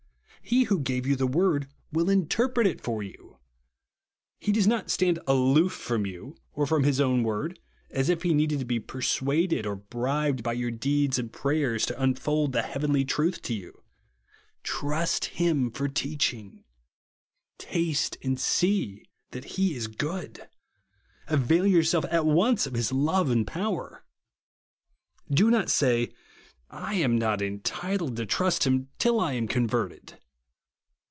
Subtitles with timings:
[0.43, 3.37] He who gave you the word will interpret it for you.
[4.41, 7.57] He does not stand aloof from you or from his own word,
[7.89, 12.01] as if he needed to be persuaded, or bribed by your deeds and prayers, to
[12.01, 13.81] un fold the heavenly truth to you.
[14.61, 16.65] Trust him for teaching.
[17.57, 20.49] Taste and see that he is good.
[21.27, 24.03] Avail yourself at once of his love and powder.
[25.29, 26.11] Do not say
[26.69, 30.17] I am not entitled to trust him till I am converted.